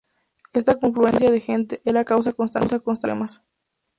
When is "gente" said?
1.39-1.79